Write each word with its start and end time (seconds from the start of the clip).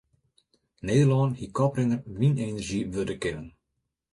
Nederlân 0.89 1.31
hie 1.41 1.51
koprinner 1.59 2.01
wynenerzjy 2.17 2.81
wurde 2.93 3.15
kinnen. 3.21 3.47